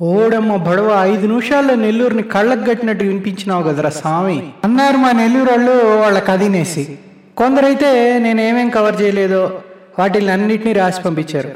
[0.00, 4.52] ఓడమ్మ బడవ ఐదు నిమిషాల్లో నెల్లూరుని కళ్ళకు కట్టినట్టు వినిపించినావు కదరా స్వామి.
[4.64, 6.98] అన్నారు మా నెల్లూరు వాళ్ళు వాళ్ళ కదినేసి.
[7.36, 9.60] కొందరైతే నేనేమేం కవర్ చేయలేదో
[9.98, 11.50] వాటిని అన్నిటినీ రాసి పంపించారు.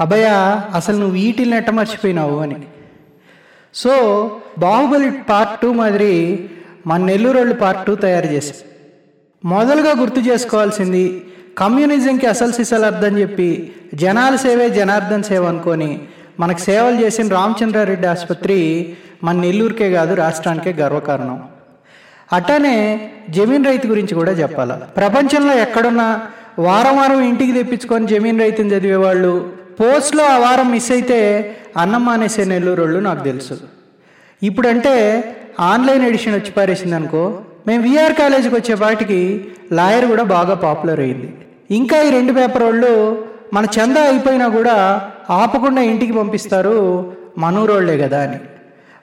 [0.00, 0.26] అభయ
[0.74, 2.56] అసలు నువ్వు వీటిని ఎట్ట మర్చిపోయినావు అని.
[3.74, 3.94] సో
[4.58, 6.48] బాహుబలి పార్ట్ టూ మాదిరి
[6.86, 8.64] మన నెల్లూరు వాళ్ళు పార్ట్ టూ తయారు చేశారు.
[9.44, 11.22] మొదలుగా గుర్తు చేసుకోవాల్సింది
[11.58, 16.00] కమ్యూనిజంకి అసలు సిసలు అర్థం చెప్పి జనాల సేవే జనార్దన్ సేవ అనుకొని
[16.40, 18.58] మనకు సేవలు చేసిన రామచంద్రారెడ్డి ఆసుపత్రి
[19.24, 21.38] మన నెల్లూరుకే కాదు రాష్ట్రానికే గర్వకారణం.
[22.32, 22.76] అట్టనే
[23.30, 24.72] జమీన్ రైతు గురించి కూడా చెప్పాలి.
[24.96, 26.20] ప్రపంచంలో ఎక్కడున్నా
[26.58, 29.32] వారం వారం ఇంటికి తెప్పించుకొని జమీన్ రైతుని చదివేవాళ్ళు
[29.80, 31.18] పోస్ట్లో ఆ వారం మిస్ అయితే
[31.76, 33.56] అన్నం మానేసే నెల్లూరు వాళ్ళు నాకు తెలుసు.
[34.42, 34.94] ఇప్పుడంటే
[35.60, 41.34] ఆన్లైన్ ఎడిషన్ వచ్చి పారేసింది అనుకో మేము విఆర్ కాలేజీకి వచ్చేపాటికి లాయర్ కూడా బాగా పాపులర్ అయింది.
[41.70, 44.76] ఇంకా ఈ రెండు పేపర్ వాళ్ళు మన చందా అయిపోయినా కూడా
[45.30, 46.76] ఆపకుండా ఇంటికి పంపిస్తారు
[47.38, 48.38] మనూరోళ్ళే కదా అని.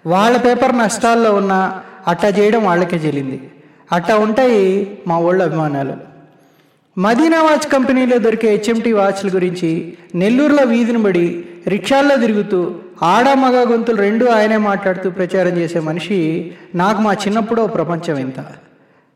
[0.05, 3.52] వాళ్ళ పేపర్ నష్టాల్లో ఉన్న అట్టా చేయడం వాళ్ళకే చెల్లింది.
[3.92, 5.95] అట్టా ఉంటాయి మా వాళ్ళ అభిమానాలు.
[6.97, 13.97] మదీనా వాచ్ కంపెనీలో దొరికే హెచ్ఎంటీ వాచ్ల గురించి నెల్లూరులో వీధిని పడి రిక్షాల్లో తిరుగుతూ ఆడ మగ గొంతులు
[13.97, 18.39] రెండు ఆయనే మాట్లాడుతూ ప్రచారం చేసే మనిషి నాకు మా చిన్నప్పుడు ఓ ప్రపంచం ఇంత.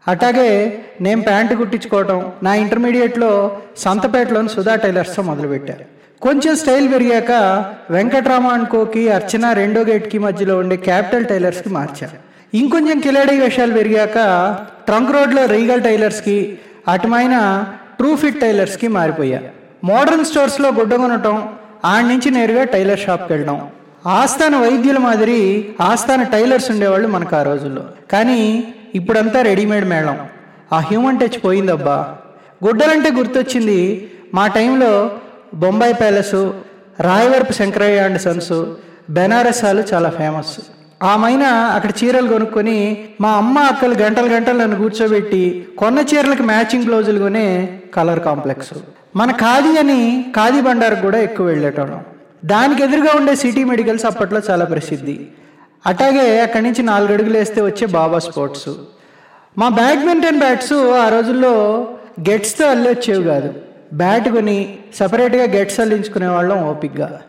[0.07, 7.31] అట్లాగే నేను ప్యాంటు కుట్టించుకోవటం నా ఇంటర్మీడియట్లో సంతపేటలోని సుధా టైలర్స్తో మొదలుపెట్టారు కొంచెం స్టైల్ పెరిగాక
[7.89, 12.17] వెంకట్రామ అనుకోకి అర్చన రెండో గేట్కి మధ్యలో ఉండే క్యాపిటల్ టైలర్స్కి మార్చారు
[12.57, 14.17] ఇంకొంచెం కిలాడీ వేషాలు పెరిగాక
[14.85, 17.65] ట్రంక్ రోడ్లో రీగల్ టైలర్స్కి అటుమైన
[17.97, 19.39] ట్రూ ఫిట్ టైలర్స్కి మారిపోయా.
[19.83, 21.49] మోడర్న్ స్టోర్స్లో గుడ్డ కొనటం
[21.85, 23.67] ఆడ నుంచి నేరుగా టైలర్ షాప్కి వెళ్ళడం
[24.05, 27.83] ఆస్థాన వైద్యుల మాదిరి ఆస్థాన టైలర్స్ ఉండేవాళ్ళు మనకు ఆ రోజుల్లో.
[28.11, 28.63] కానీ
[28.95, 30.19] ఇప్పుడంతా రెడీమేడ్ మేళం.
[30.73, 32.15] ఆ హ్యూమన్ టచ్ పోయిందబ్బా.
[32.65, 35.11] గుడ్డలంటే గుర్తొచ్చింది మా టైంలో
[35.53, 36.51] Bombay palace
[36.99, 38.65] Rayavarapu Shankaraiah and sons
[39.09, 40.59] బెనారసాలు చాలా ఫేమస్.
[41.03, 47.19] ఆమెన అక్కడ చీరలు కొనుక్కొని మా అమ్మ అక్కలు గంటలు గంటలు నన్ను కూర్చోబెట్టి కొన్న చీరలకు మ్యాచింగ్ బ్లౌజులు
[47.19, 48.73] కొనే కలర్ కాంప్లెక్స్.
[49.15, 52.03] మన ఖాదీ అని ఖాదీ బండారు కూడా ఎక్కువ వెళ్ళేటోళ్ళం.
[52.45, 55.27] దానికి ఎదురుగా ఉండే సిటీ మెడికల్స్ అప్పట్లో చాలా ప్రసిద్ధి.
[55.85, 58.69] అట్లాగే అక్కడి నుంచి నాలుగు అడుగులు వేస్తే వచ్చే బాబా స్పోర్ట్స్.
[59.57, 61.87] మా బ్యాడ్మింటన్ బ్యాట్స్ ఆ రోజుల్లో
[62.29, 63.53] గెట్స్తో అల్లొచ్చేవి కాదు.
[63.93, 67.19] బ్యాట్ కొని సపరేట్గా గెట్స్ అల్లించుకునే వాళ్ళం ఓపిక్గా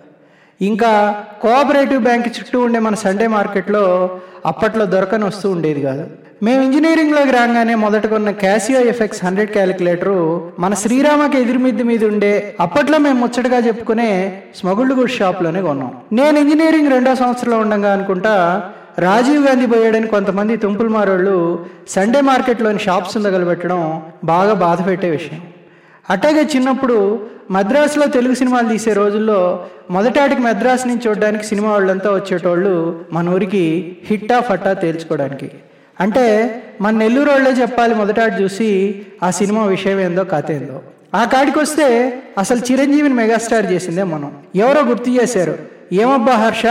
[0.60, 4.10] ఇంకా కోఆపరేటివ్ బ్యాంక్ చుట్టూ ఉండే మన సండే మార్కెట్లో
[4.46, 6.06] అప్పట్లో దొరకని వస్తూ ఉండేది కాదు.
[6.42, 13.20] మేము ఇంజనీరింగ్లోకి రాగానే మొదటకున్న క్యాసియో ఎఫెక్స్ హండ్రెడ్ క్యాలిక్యులేటరు మన శ్రీరామకి ఎదురుమిద్ది మీద ఉండే అప్పట్లో మేము
[13.20, 15.92] ముచ్చటగా చెప్పుకునే స్మగుళ్ళు గుడ్ షాప్లోనే కొన్నాం.
[16.12, 18.62] నేను ఇంజనీరింగ్ రెండో సంవత్సరంలో ఉండగా అనుకుంటా
[18.98, 25.40] రాజీవ్ గాంధీ పోయాడని కొంతమంది తుంపులు మారోళ్ళు సండే మార్కెట్లోని షాప్స్ ఉండగలబెట్టడం బాగా బాధ పెట్టే విషయం.
[26.10, 33.28] అట్టాగే చిన్నప్పుడు మద్రాసులో తెలుగు సినిమాలు తీసే రోజుల్లో మొదటాటికి మద్రాసు నుంచి చూడడానికి సినిమా వాళ్ళంతా వచ్చేటోళ్ళు మన
[33.28, 35.50] ఊరికి హిట్టా ఫట్టా తేల్చుకోవడానికి.
[36.00, 36.24] అంటే
[36.80, 40.82] మన నెల్లూరు వాళ్ళే చెప్పాలి మొదటాటి చూసి ఆ సినిమా విషయం ఏందో కథ ఏందో.
[41.14, 44.32] ఆ కాడికి వస్తే అసలు చిరంజీవిని మెగాస్టార్ చేసిందే మనం.
[44.54, 45.58] ఎవరో గుర్తు చేశారు
[45.92, 46.66] ఏమబ్బా హర్ష?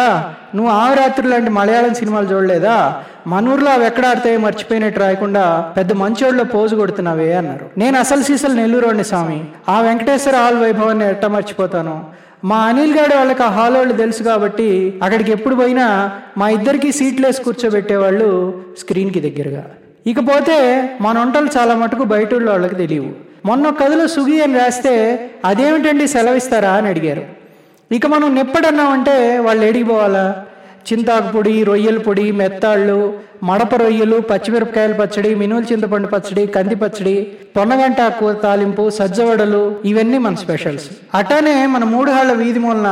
[0.56, 3.04] నువ్వు ఆవిరాత్రులు లాంటి మలయాళం సినిమాలు చూడలేదా?
[3.28, 7.70] మన ఊర్లో అవి ఎక్కడ ఆడతాయి మర్చిపోయినట్టు రాయకుండా పెద్ద మంచోళ్ళలో పోజు కొడుతున్నావే అన్నారు.
[7.78, 9.46] నేను అసలు సీసలు నెల్లూరుని స్వామి.
[9.70, 12.06] ఆ వెంకటేశ్వర హాల్ వైభవాన్ని ఎట్ట మర్చిపోతాను?
[12.44, 17.42] మా అనిల్ గారి వాళ్ళకి ఆ హాల్ వాళ్ళు తెలుసు కాబట్టి అక్కడికి ఎప్పుడు పోయినా మా ఇద్దరికి సీట్లెస్
[17.42, 19.66] కూర్చోబెట్టేవాళ్ళు స్క్రీన్కి దగ్గరగా.
[20.06, 23.32] ఇకపోతే మన వంటలు చాలా మటుకు బయట వాళ్ళకి తెలియవు.
[23.46, 27.41] మొన్న కథలో సుగి అని రాస్తే అదేమిటండి సెలవిస్తారా అని అడిగారు.
[27.96, 30.46] ఇక మనం నెప్పడన్నామంటే వాళ్ళు ఎడిగిపోవాలా
[30.90, 32.97] చింతాకు పొడి రొయ్యల పొడి మెత్తాళ్ళు
[33.44, 37.16] మడప రొయ్యలు పచ్చిమిరపకాయల పచ్చడి మినువుల చింతపండు పచ్చడి కంది పచ్చడి
[37.57, 40.88] పొన్నగంట కూర తాలింపు సజ్జవడలు ఇవన్నీ మన స్పెషల్స్.
[41.16, 42.91] అటానే మన మూడుహాళ్ళ వీధి మూలన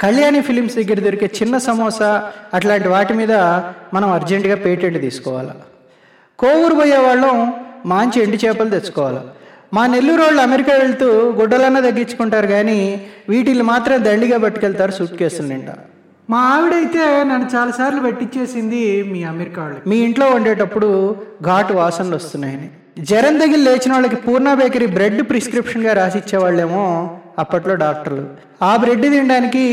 [0.00, 2.10] కళ్యాణి ఫిలిమ్స్ దగ్గర దొరికే చిన్న సమోసా
[2.54, 3.32] అట్లాంటి వాటి మీద
[3.94, 5.54] మనం అర్జెంటుగా పేటెంట్ తీసుకోవాలి.
[6.38, 7.52] కోవూరు పోయే వాళ్ళం
[7.86, 9.22] మంచి ఎండు చేపలు తెచ్చుకోవాలి.
[9.76, 11.06] మా నెల్లూరు వాళ్ళు అమెరికా వెళ్తూ
[11.38, 12.78] గుడ్డలన్నా తగ్గించుకుంటారు కానీ
[13.32, 15.74] వీటిని మాత్రం దండిగా పట్టుకెళ్తారు సూట్ కేసులు నిండా.
[16.30, 18.82] మా ఆవిడైతే నన్ను చాలాసార్లు పెట్టించేసింది
[19.12, 19.80] మీ అమెరికా వాళ్ళు.
[19.90, 20.90] మీ ఇంట్లో వండేటప్పుడు
[21.48, 22.68] ఘాటు వాసనలు వస్తున్నాయని
[23.08, 26.84] జ్వరం తగిలి లేచిన వాళ్ళకి పూర్ణ బేకరీ బ్రెడ్ ప్రిస్క్రిప్షన్గా రాసి ఇచ్చేవాళ్ళేమో
[27.42, 28.24] అప్పట్లో డాక్టర్లు.
[28.62, 29.64] ఆ బ్రెడ్ తినడానికి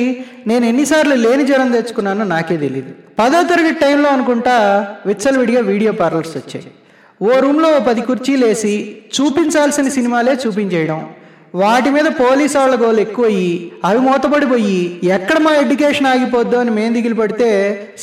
[0.48, 4.56] నేను ఎన్నిసార్లు లేని జ్వరం తెచ్చుకున్నానో నాకే తెలియదు పదో తరగతి టైంలో అనుకుంటా
[5.10, 6.70] విచ్చలవిడిగా వీడియో పార్లర్స్ వచ్చాయి.
[7.22, 8.74] ఓ రూమ్లో ఓ పది కుర్చీలు వేసి
[9.16, 11.00] చూపించాల్సిన సినిమాలే చూపించేయడం.
[11.62, 13.50] వాటి మీద పోలీసు వాళ్ళ గోలు ఎక్కువయ్యి
[13.88, 14.78] అవి మూతపడిపోయి
[15.16, 17.50] ఎక్కడ మా ఎడ్యుకేషన్ ఆగిపోద్దో అని మేం దిగులు పడితే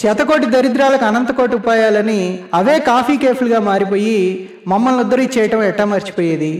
[0.01, 2.21] శతకోటి దరిద్రాలకు అనంతకోటి ఉపాయాలని
[2.59, 4.19] అవే కాఫీ కేఫ్లుగా మారిపోయి
[4.73, 6.53] మమ్మల్ని ఉద్ధరించేయటం ఎట్టా మర్చిపోయేది.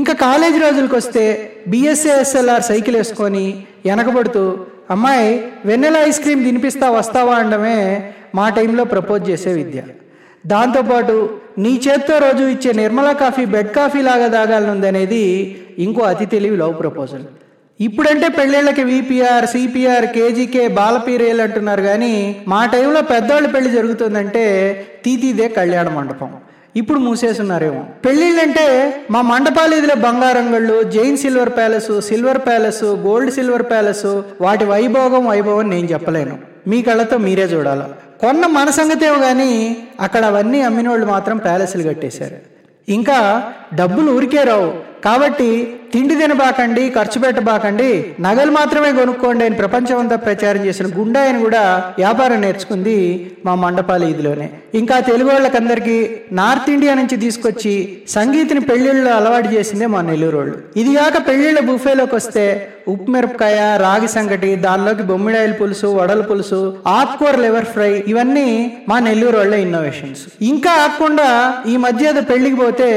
[0.00, 1.24] ఇంకా కాలేజీ రోజులకు వస్తే
[1.68, 3.46] బిఎస్ఏఎస్ఎల్ఆర్ సైకిల్ వేసుకొని
[3.86, 4.44] వెనకబడుతూ
[4.90, 5.28] అమ్మాయి
[5.64, 7.78] వెన్నెల ఐస్ క్రీమ్ తినిపిస్తా వస్తావా అనడమే
[8.34, 9.80] మా టైంలో ప్రపోజ్ చేసే విద్య.
[10.46, 16.56] దాంతోపాటు నీ చేత్తో రోజు ఇచ్చే నిర్మలా కాఫీ బెడ్ కాఫీ లాగా తాగాలనుంది అనేది ఇంకో అతి తెలివి
[16.56, 17.22] లవ్ ప్రపోజల్
[17.80, 24.44] ఇప్పుడంటే పెళ్ళిళ్ళకి విపిఆర్ సిపిఆర్ కేజీకే బాలపీరేలు అంటున్నారు కానీ మా టైంలో పెద్దవాళ్ళ పెళ్ళి జరుగుతుందంటే
[25.04, 26.30] తీతీదే కళ్యాణ మండపం.
[26.76, 27.84] ఇప్పుడు మూసేస్తున్నారేమో.
[28.04, 34.64] పెళ్ళిళ్ళంటే మా మండపాలు ఇదిలో బంగారం గళ్ళు Jain silver palace silver palace gold silver palace వాటి
[34.64, 36.38] వైభోగం వైభవం నేను చెప్పలేను.
[36.66, 37.82] మీ కళ్ళతో మీరే చూడాలి.
[38.26, 42.36] కొన్న మన సంగతేవో కానీ అక్కడ అవన్నీ అమ్మినోళ్ళు మాత్రం ప్యాలెస్లు కట్టేశారు.
[42.88, 44.74] ఇంకా డబ్బులు ఊరికే రావు.
[45.04, 47.88] కాబట్టి తిండి తినబాకండి ఖర్చు పెట్టబాకండి
[48.20, 54.50] నగలు మాత్రమే కొనుక్కోండి అని ప్రపంచమంతా ప్రచారం చేసిన గుండాయని కూడా వ్యాపారం నేర్చుకుంది మా మండపాల ఇదిలోనే.
[54.74, 57.74] ఇంకా తెలుగు వాళ్ళకందరికీ నార్త్ ఇండియా నుంచి తీసుకొచ్చి
[58.08, 62.44] సంగీతిని పెళ్ళిళ్ళలో అలవాటు చేసిందే మా నెల్లూరు వాళ్ళు ఇది కాక పెళ్ళిళ్ళ బుఫేలోకి వస్తే
[62.88, 68.48] ఉప్పు మిరపకాయ రాగి సంగటి దానిలోకి బొమ్మిడాయిల పులుసు వడల పులుసు ఆకుకూర లివర్ ఫ్రై ఇవన్నీ
[68.88, 70.22] మా నెల్లూరు వాళ్ళ ఇన్నోవేషన్స్.
[70.42, 71.28] ఇంకా ఆకుండా
[71.66, 72.88] ఈ మధ్య పెళ్ళికి పోతే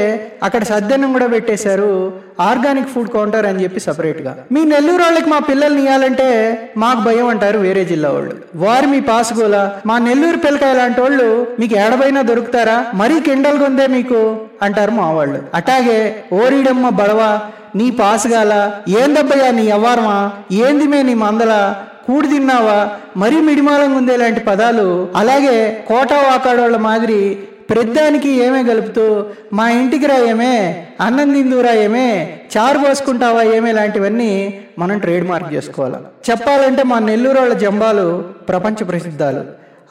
[0.42, 1.92] అక్కడ సద్దనం కూడా పెట్టేశారు
[2.40, 4.36] ఆర్గానిక్ ఫుడ్ కౌంటర్ అని చెప్పి సపరేట్గా.
[4.52, 8.36] మీ నెల్లూరు వాళ్ళకి మా పిల్లల్ని ఇవ్వాలంటే మాకు భయం అంటారు వేరే జిల్లా వాళ్ళు.
[8.56, 9.76] వారు మీ పాసుగోలా.
[9.86, 12.84] మా నెల్లూరు పిల్లకాయ లాంటి వాళ్ళు మీకు ఏడబైనా దొరుకుతారా?
[12.94, 15.40] మరీ కిండల్ ఉందే మీకు అంటారు మా వాళ్ళు.
[15.54, 17.40] అట్లాగే ఓరిడమ్మ బడవా
[17.74, 20.32] నీ పాసుగాల ఏందబ్బయ్యా నీ అవ్వారమా?
[20.52, 21.74] ఏంది మే నీ మందల?
[22.06, 22.90] కూడి తిన్నావా?
[23.16, 25.08] మరీ మిడిమాలంగా ఉందే లాంటి పదాలు.
[25.16, 27.38] అలాగే కోటా వాకాడోళ్ళ మాదిరి
[27.70, 34.98] ప్రతిదానికి ఏమే కలుపుతూ మా ఇంటికి రా ఏమే అన్నం తిందురా ఏమే చారు పోసుకుంటావా ఏమే లాంటివన్నీ మనం
[34.98, 36.30] ట్రేడ్ మార్క్ చేసుకోవాలి.
[36.30, 39.42] చెప్పాలంటే మా నెల్లూరు వాళ్ళ జంబాలు ప్రపంచ ప్రసిద్ధాలు.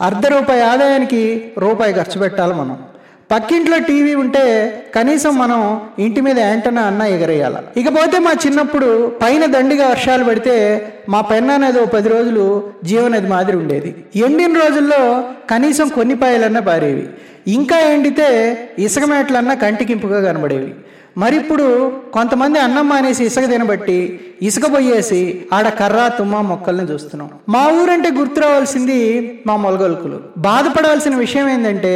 [0.02, 2.78] అర్ధ రూపాయి ఆదాయానికి రూపాయి ఖర్చు పెట్టాలి మనం.
[3.32, 4.44] పక్కింట్లో టీవీ ఉంటే
[4.96, 7.56] కనీసం మనం ఇంటి మీద యాంటనా అన్న ఎగరేయాల.
[7.78, 10.56] ఇకపోతే మా చిన్నప్పుడు పైన దండిగా వర్షాలు పడితే
[11.10, 13.96] మా పెన్ అనేది ఓ పది రోజులు జీవనది మాదిరి ఉండేది.
[14.16, 17.08] ఎండిన రోజుల్లో కనీసం కొన్ని పాయలన్నా పారేవి.
[17.48, 18.30] ఇంకా ఎండితే
[18.80, 20.76] ఇసుకమేటలన్నా కంటికింపుగా కనబడేవి.
[21.18, 21.66] మరి ఇప్పుడు
[22.14, 23.98] కొంతమంది అన్నం మానేసి ఇసుక తినబట్టి
[24.48, 25.20] ఇసుక పోయేసి
[25.54, 27.30] ఆడ కర్ర తుమ్మ మొక్కల్ని చూస్తున్నాం.
[27.50, 28.98] మా ఊరంటే గుర్తు రావాల్సింది
[29.48, 30.18] మా మొలగొలుకులు.
[30.38, 31.94] బాధపడాల్సిన విషయం ఏంటంటే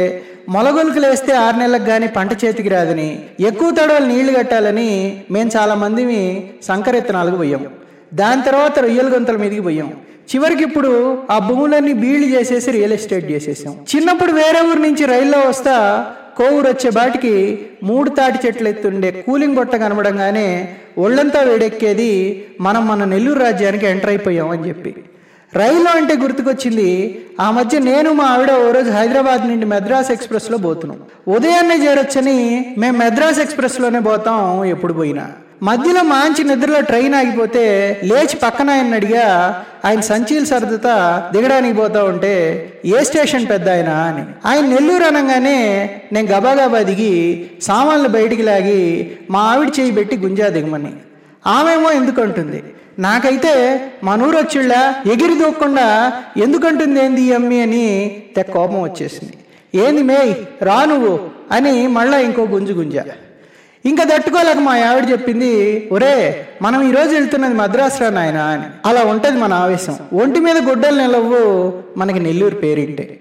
[0.48, 3.08] మొలగొలుకులు వేస్తే ఆరు నెలలకు కానీ పంట చేతికి రాదని
[3.40, 4.90] ఎక్కువ తడవలు నీళ్ళు కట్టాలని
[5.30, 6.22] మేము చాలా మందిని
[6.68, 7.64] సంకరెత్తనాలకు పోయాం.
[8.14, 9.90] దాని తర్వాత రొయ్యల గొంతల మీదకి పోయాం.
[10.32, 10.90] చివరికి ఇప్పుడు
[11.30, 13.72] ఆ భూములన్నీ బీళ్ళు చేసేసి రియల్ ఎస్టేట్ చేసేసాం.
[13.92, 15.76] చిన్నప్పుడు వేరే ఊరు నుంచి రైల్లో వస్తా
[16.40, 17.32] కోవూరు వచ్చే బాటికి
[17.82, 22.10] మూడు తాటి చెట్లు ఎత్తుండే కూలింగ్ బొట్ట కనబడంగానే ఒళ్ళంతా వేడెక్కేది
[22.60, 24.94] మనం మన నెల్లూరు రాజ్యానికి ఎంటర్ అయిపోయాం అని చెప్పి.
[25.54, 26.88] రైలు అంటే గుర్తుకొచ్చింది
[27.40, 30.98] ఆ మధ్య నేను మా ఆవిడ ఓ రోజు హైదరాబాద్ నుండి మెద్రాస్ ఎక్స్ప్రెస్లో పోతున్నాం.
[31.28, 32.36] ఉదయాన్నే చేరొచ్చని
[32.78, 35.24] మేము మెద్రాస్ ఎక్స్ప్రెస్లోనే పోతాం ఎప్పుడు పోయినా.
[35.62, 42.72] మధ్యలో మంచి నిద్రలో ట్రైన్ ఆగిపోతే లేచి పక్కన ఆయన అడిగా ఆయన సంచీలు సర్దుతా దిగడానికి పోతా ఉంటే
[42.84, 43.88] ఏ స్టేషన్ పెద్ద ఆయన?
[43.88, 44.24] అని.
[44.46, 50.92] ఆయన నెల్లూరు అనగానే నేను గబాగబా దిగి సామాన్లు బయటికి లాగి మా ఆవిడ చేయి పెట్టి గుంజా దిగమని.
[51.46, 52.62] ఆమెమో ఎందుకంటుంది?
[52.98, 57.62] నాకైతే మనూరు వచ్చిళ్ళ ఎగిరి దూక్కుండా ఎందుకంటుంది ఏంది అమ్మి?
[57.62, 59.32] అని తె కోపం వచ్చేసింది.
[59.86, 61.20] ఏంది మేయ్ రా నువ్వు
[61.52, 63.04] అని మళ్ళా ఇంకో గుంజు గుంజా.
[63.84, 68.62] ఇంకా తట్టుకోలేక మా ఆవిడ చెప్పింది ఒరే మనం ఈరోజు వెళ్తున్నది మద్రాసులో నాయన అని.
[68.88, 69.98] అలా ఉంటుంది మన ఆవేశం.
[70.12, 73.18] ఒంటి మీద గుడ్డలు నిలవు మనకి నెల్లూరు పేరింటే?